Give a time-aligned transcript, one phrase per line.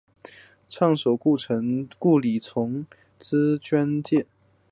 [0.67, 2.85] 首倡筑城的顾从礼出
[3.19, 4.25] 资捐建。